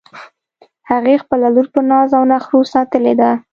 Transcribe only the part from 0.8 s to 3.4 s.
هغې خپله لور په ناز او نخروساتلی ده